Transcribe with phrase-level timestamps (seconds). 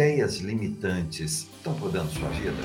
[0.00, 2.56] ideias limitantes estão podando sua vida?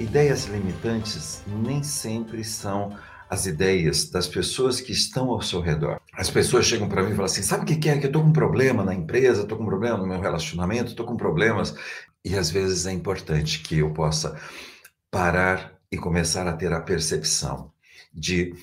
[0.00, 2.98] Ideias limitantes nem sempre são
[3.32, 5.98] as ideias das pessoas que estão ao seu redor.
[6.12, 7.96] As pessoas chegam para mim e falam assim: sabe o que é?
[7.96, 10.90] Que eu estou com um problema na empresa, estou com um problema no meu relacionamento,
[10.90, 11.74] estou com problemas.
[12.22, 14.38] E às vezes é importante que eu possa
[15.10, 17.72] parar e começar a ter a percepção
[18.12, 18.54] de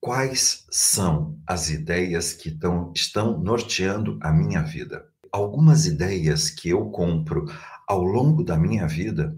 [0.00, 5.04] quais são as ideias que tão, estão norteando a minha vida.
[5.30, 7.44] Algumas ideias que eu compro
[7.86, 9.36] ao longo da minha vida,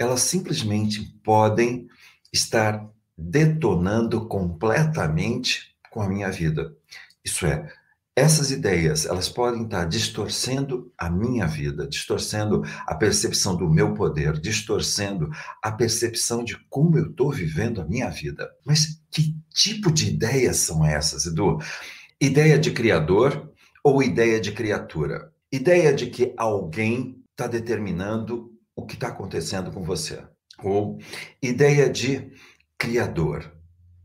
[0.00, 1.86] elas simplesmente podem
[2.32, 6.74] estar detonando completamente com a minha vida.
[7.24, 7.72] Isso é,
[8.16, 14.38] essas ideias, elas podem estar distorcendo a minha vida, distorcendo a percepção do meu poder,
[14.38, 18.48] distorcendo a percepção de como eu estou vivendo a minha vida.
[18.64, 21.58] Mas que tipo de ideias são essas, Edu?
[22.20, 25.32] Ideia de criador ou ideia de criatura?
[25.50, 30.22] Ideia de que alguém está determinando o que está acontecendo com você.
[30.62, 30.98] Ou
[31.42, 32.30] ideia de
[32.78, 33.50] Criador,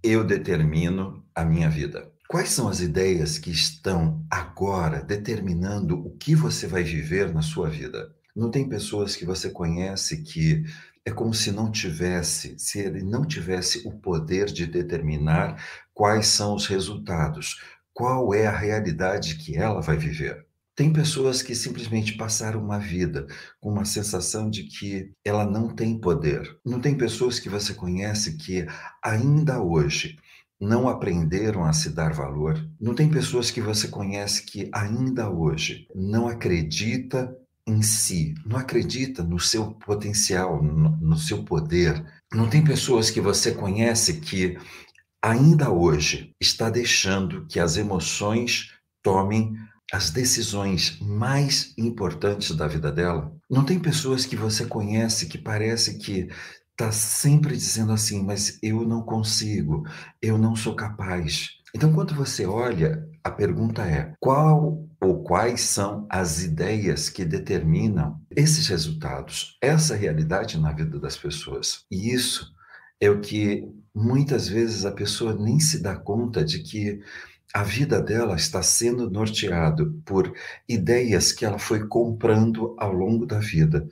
[0.02, 2.12] eu determino a minha vida.
[2.28, 7.70] Quais são as ideias que estão agora determinando o que você vai viver na sua
[7.70, 8.14] vida?
[8.36, 10.64] Não tem pessoas que você conhece que
[11.04, 15.62] é como se não tivesse, se ele não tivesse o poder de determinar
[15.94, 20.46] quais são os resultados, qual é a realidade que ela vai viver.
[20.80, 23.28] Tem pessoas que simplesmente passaram uma vida
[23.60, 26.58] com uma sensação de que ela não tem poder.
[26.66, 28.66] Não tem pessoas que você conhece que
[29.04, 30.18] ainda hoje
[30.58, 32.66] não aprenderam a se dar valor.
[32.80, 37.30] Não tem pessoas que você conhece que ainda hoje não acredita
[37.68, 42.02] em si, não acredita no seu potencial, no, seu poder.
[42.34, 44.58] Não tem pessoas que você conhece que
[45.22, 48.72] ainda hoje está deixando que as emoções
[49.04, 49.58] tomem
[49.92, 53.34] as decisões mais importantes da vida dela.
[53.50, 56.30] Não tem pessoas que você conhece que parece que
[56.72, 59.84] está sempre dizendo assim, mas eu não consigo,
[60.22, 61.50] eu não sou capaz.
[61.76, 68.20] Então, quando você olha, a pergunta é: qual ou quais são as ideias que determinam
[68.36, 71.86] esses resultados, essa realidade na vida das pessoas?
[71.92, 72.52] E isso
[73.00, 77.02] é o que muitas vezes a pessoa nem se dá conta de que
[77.54, 80.34] a vida dela está sendo norteado por
[80.68, 83.88] ideias que ela foi comprando ao longo da vida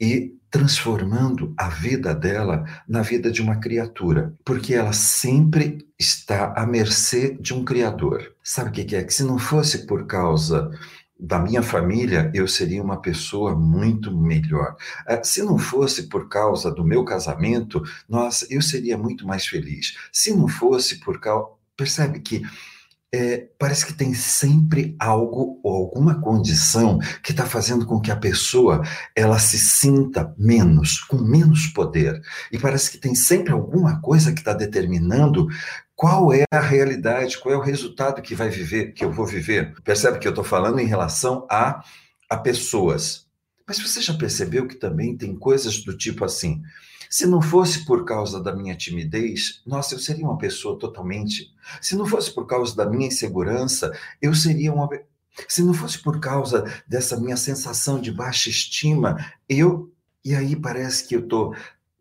[0.00, 6.66] e transformando a vida dela na vida de uma criatura, porque ela sempre está à
[6.66, 8.34] mercê de um criador.
[8.42, 9.04] Sabe o que é?
[9.04, 10.70] Que se não fosse por causa
[11.18, 14.74] da minha família, eu seria uma pessoa muito melhor.
[15.06, 19.96] Eh, se não fosse por causa do meu casamento, nossa, eu seria muito mais feliz.
[20.10, 21.48] Se não fosse por causa.
[21.76, 22.42] Percebe que
[23.12, 28.16] é, parece que tem sempre algo ou alguma condição que está fazendo com que a
[28.16, 28.82] pessoa
[29.16, 32.20] ela se sinta menos, com menos poder.
[32.52, 35.48] E parece que tem sempre alguma coisa que está determinando
[35.96, 39.74] qual é a realidade, qual é o resultado que vai viver, que eu vou viver.
[39.82, 41.84] Percebe que eu estou falando em relação a,
[42.28, 43.26] a pessoas.
[43.66, 46.62] Mas você já percebeu que também tem coisas do tipo assim?
[47.10, 51.52] Se não fosse por causa da minha timidez, nossa, eu seria uma pessoa totalmente.
[51.80, 54.88] Se não fosse por causa da minha insegurança, eu seria uma.
[55.48, 59.16] Se não fosse por causa dessa minha sensação de baixa estima,
[59.48, 59.92] eu.
[60.24, 61.52] E aí parece que eu estou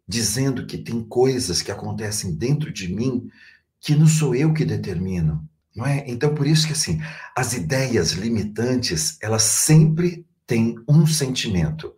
[0.08, 3.32] dizendo que tem coisas que acontecem dentro de mim
[3.82, 5.44] que não sou eu que determino,
[5.76, 6.04] não é?
[6.08, 7.02] Então por isso que assim,
[7.36, 11.96] as ideias limitantes, elas sempre têm um sentimento,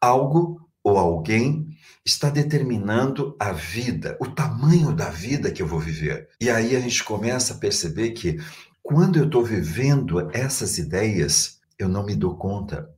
[0.00, 1.68] algo ou alguém
[2.08, 6.28] está determinando a vida, o tamanho da vida que eu vou viver.
[6.40, 8.38] E aí a gente começa a perceber que
[8.82, 12.88] quando eu estou vivendo essas ideias, eu não me dou conta.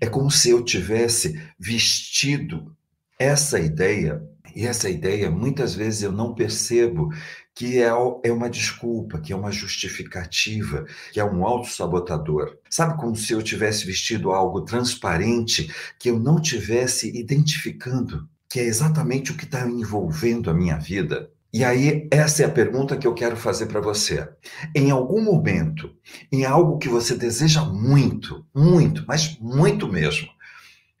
[0.00, 2.72] É como se eu tivesse vestido
[3.18, 4.22] essa ideia,
[4.54, 7.10] e essa ideia muitas vezes eu não percebo
[7.52, 7.88] que é,
[8.22, 12.58] é uma desculpa, que é uma justificativa, que é um autossabotador.
[12.70, 18.64] Sabe como se eu tivesse vestido algo transparente que eu não tivesse identificando, que é
[18.64, 21.30] exatamente o que está envolvendo a minha vida?
[21.52, 24.26] E aí, essa é a pergunta que eu quero fazer para você.
[24.74, 25.94] Em algum momento,
[26.32, 30.26] em algo que você deseja muito, muito, mas muito mesmo,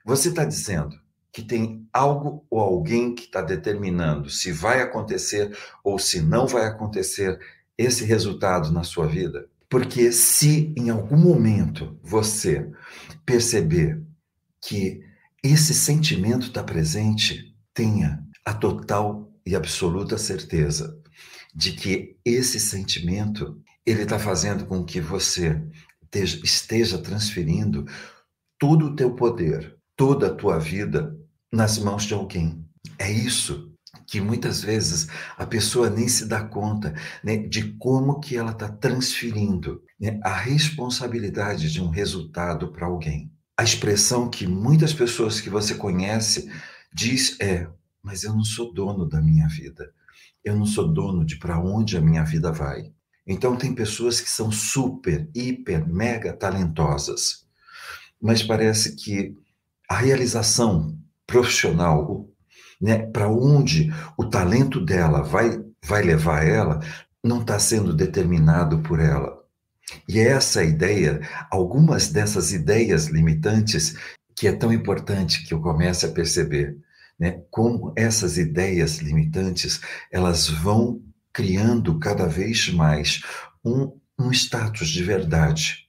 [0.04, 1.00] você está dizendo:
[1.32, 6.66] que tem algo ou alguém que está determinando se vai acontecer ou se não vai
[6.66, 7.38] acontecer
[7.78, 9.48] esse resultado na sua vida?
[9.66, 12.70] Porque se em algum momento você
[13.24, 14.02] perceber
[14.60, 15.00] que
[15.42, 17.45] esse sentimento está presente,
[17.76, 20.98] tenha a total e absoluta certeza
[21.54, 25.62] de que esse sentimento ele está fazendo com que você
[26.42, 27.84] esteja transferindo
[28.58, 31.14] todo o teu poder, toda a tua vida
[31.52, 32.64] nas mãos de alguém.
[32.98, 33.70] É isso
[34.06, 38.68] que muitas vezes a pessoa nem se dá conta né, de como que ela está
[38.68, 43.30] transferindo né, a responsabilidade de um resultado para alguém.
[43.58, 46.50] A expressão que muitas pessoas que você conhece
[46.96, 47.68] diz é:
[48.02, 49.92] mas eu não sou dono da minha vida.
[50.42, 52.90] Eu não sou dono de para onde a minha vida vai.
[53.26, 57.44] Então tem pessoas que são super, hiper, mega talentosas,
[58.22, 59.36] mas parece que
[59.90, 60.96] a realização
[61.26, 62.28] profissional,
[62.80, 66.80] né, para onde o talento dela vai, vai levar ela,
[67.22, 69.36] não está sendo determinado por ela.
[70.08, 71.20] E é essa ideia,
[71.50, 73.96] algumas dessas ideias limitantes,
[74.36, 76.76] que é tão importante que eu comece a perceber,
[77.18, 79.80] né, como essas ideias limitantes,
[80.10, 81.00] elas vão
[81.32, 83.20] criando cada vez mais
[83.64, 85.86] um, um status de verdade.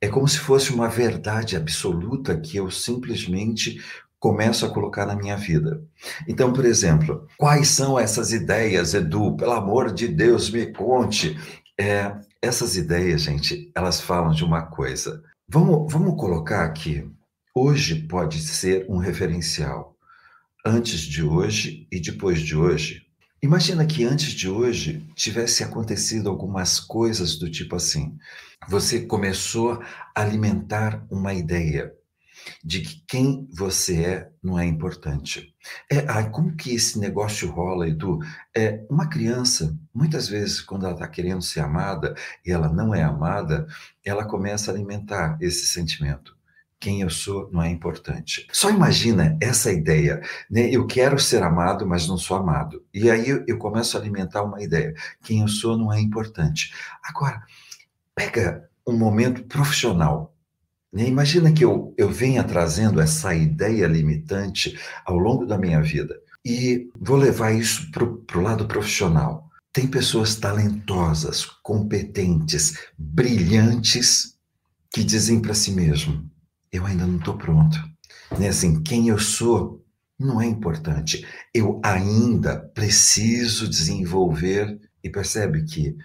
[0.00, 3.80] É como se fosse uma verdade absoluta que eu simplesmente
[4.18, 5.82] começo a colocar na minha vida.
[6.26, 9.36] Então, por exemplo, quais são essas ideias, Edu?
[9.36, 11.38] Pelo amor de Deus, me conte.
[11.78, 15.22] É, essas ideias, gente, elas falam de uma coisa.
[15.48, 17.06] Vamos, vamos colocar aqui.
[17.54, 19.93] Hoje pode ser um referencial.
[20.66, 23.06] Antes de hoje e depois de hoje.
[23.42, 28.16] Imagina que antes de hoje tivesse acontecido algumas coisas do tipo assim.
[28.66, 29.82] Você começou
[30.14, 31.92] a alimentar uma ideia
[32.64, 35.54] de que quem você é não é importante.
[35.92, 38.20] É, ai, como que esse negócio rola, Edu?
[38.56, 43.02] É, uma criança, muitas vezes, quando ela está querendo ser amada e ela não é
[43.02, 43.66] amada,
[44.02, 46.34] ela começa a alimentar esse sentimento.
[46.84, 48.46] Quem eu sou não é importante.
[48.52, 50.20] Só imagina essa ideia,
[50.50, 50.68] né?
[50.70, 52.84] Eu quero ser amado, mas não sou amado.
[52.92, 54.92] E aí eu, começo a alimentar uma ideia.
[55.22, 56.74] Quem eu sou não é importante.
[57.02, 57.42] Agora,
[58.14, 60.34] pega um momento profissional
[60.92, 61.08] né?
[61.08, 66.14] Imagina que eu, eu venha trazendo essa ideia limitante ao longo da minha vida
[66.44, 68.04] e vou levar isso para
[68.38, 69.50] o lado profissional.
[69.72, 74.36] Tem pessoas talentosas, competentes, brilhantes,
[74.92, 76.30] que dizem para si mesmo:
[76.74, 77.78] eu ainda não estou pronto.
[78.36, 78.48] Né?
[78.48, 79.80] Assim, quem eu sou
[80.18, 81.24] não é importante.
[81.54, 85.96] Eu ainda preciso desenvolver e percebe que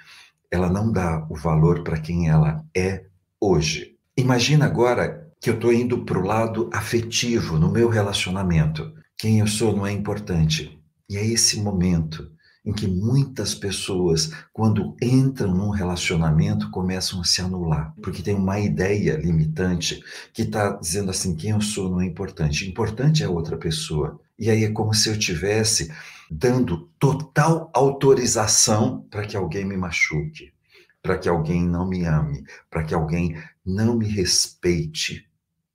[0.51, 3.06] ela não dá o valor para quem ela é
[3.42, 3.95] hoje.
[4.16, 8.94] Imagina agora que eu estou indo para o lado afetivo no meu relacionamento.
[9.18, 10.80] Quem eu sou não é importante.
[11.10, 12.31] E é esse momento
[12.69, 18.60] em que muitas pessoas, quando entram num relacionamento, começam a se anular, porque tem uma
[18.60, 20.00] ideia limitante
[20.31, 22.69] que está dizendo assim: quem eu sou não é importante.
[22.69, 24.19] Importante é outra pessoa.
[24.38, 25.92] E aí é como se eu tivesse
[26.30, 30.54] dando total autorização para que alguém me machuque
[31.01, 35.25] para que alguém não me ame, para que alguém não me respeite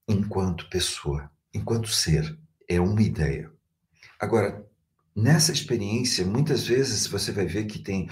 [0.06, 2.38] enquanto pessoa, enquanto ser.
[2.68, 3.50] É uma ideia.
[4.20, 4.66] Agora,
[5.14, 8.08] nessa experiência, muitas vezes você vai ver que tem.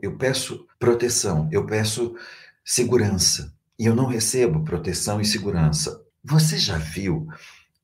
[0.00, 2.14] Eu peço proteção, eu peço
[2.64, 6.02] segurança, e eu não recebo proteção e segurança.
[6.24, 7.28] Você já viu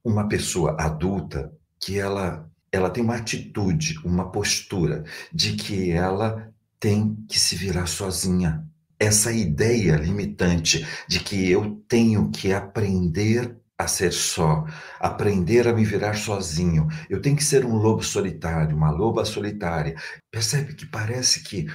[0.05, 7.17] uma pessoa adulta que ela ela tem uma atitude, uma postura de que ela tem
[7.29, 8.63] que se virar sozinha.
[8.99, 14.67] Essa ideia limitante de que eu tenho que aprender a ser só,
[14.99, 16.89] aprender a me virar sozinho.
[17.09, 19.95] Eu tenho que ser um lobo solitário, uma loba solitária.
[20.31, 21.67] Percebe que parece que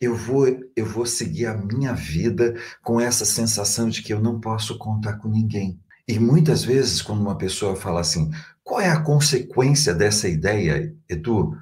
[0.00, 4.40] eu vou eu vou seguir a minha vida com essa sensação de que eu não
[4.40, 5.80] posso contar com ninguém.
[6.08, 8.30] E muitas vezes quando uma pessoa fala assim,
[8.64, 11.56] qual é a consequência dessa ideia, Edu?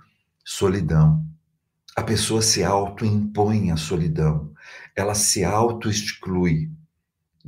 [0.45, 1.31] Solidão
[1.97, 4.53] a pessoa se autoimpõe a solidão,
[4.97, 6.71] ela se auto-exclui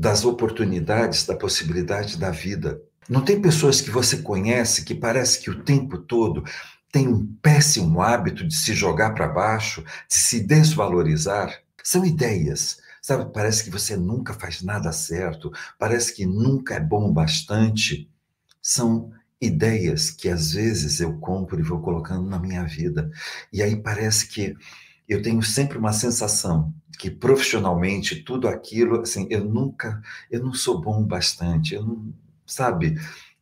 [0.03, 2.83] das oportunidades, da possibilidade da vida.
[3.09, 6.43] Não tem pessoas que você conhece que parece que o tempo todo
[6.91, 11.57] tem um péssimo hábito de se jogar para baixo, de se desvalorizar?
[11.85, 13.33] São ideias, sabe?
[13.33, 18.11] Parece que você nunca faz nada certo, parece que nunca é bom o bastante.
[18.61, 23.09] São ideias que às vezes eu compro e vou colocando na minha vida.
[23.53, 24.57] E aí parece que
[25.09, 30.81] eu tenho sempre uma sensação que profissionalmente tudo aquilo, assim, eu nunca, eu não sou
[30.81, 32.13] bom bastante, eu não,
[32.47, 32.97] sabe?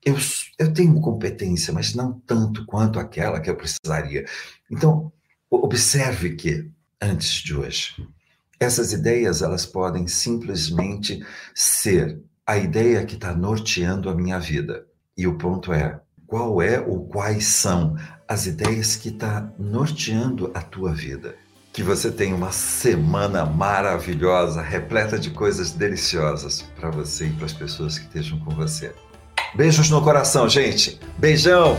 [0.05, 0.17] Eu,
[0.59, 4.25] eu tenho competência, mas não tanto quanto aquela que eu precisaria.
[4.71, 5.13] Então,
[5.51, 7.95] observe que antes de hoje,
[8.59, 11.25] Essas ideias, elas podem simplesmente
[11.55, 14.87] ser a ideia que está norteando a minha vida.
[15.17, 17.97] E o ponto é, qual é ou quais são
[18.29, 21.37] as ideias que está norteando a tua vida?
[21.73, 27.53] Que você tenha uma semana maravilhosa, repleta de coisas deliciosas para você e para as
[27.53, 28.93] pessoas que estejam com você.
[29.55, 30.99] Beijos no coração, gente.
[31.17, 31.79] Beijão!